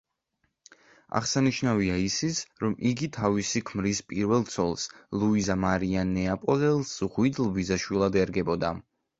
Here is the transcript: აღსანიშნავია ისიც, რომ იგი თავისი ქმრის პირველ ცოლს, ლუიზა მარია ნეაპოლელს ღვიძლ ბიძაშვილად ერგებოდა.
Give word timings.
აღსანიშნავია 1.17 1.97
ისიც, 2.05 2.39
რომ 2.63 2.73
იგი 2.91 3.09
თავისი 3.19 3.63
ქმრის 3.71 4.01
პირველ 4.13 4.47
ცოლს, 4.55 4.87
ლუიზა 5.19 5.59
მარია 5.67 6.07
ნეაპოლელს 6.17 6.97
ღვიძლ 7.19 7.53
ბიძაშვილად 7.59 8.19
ერგებოდა. 8.27 8.75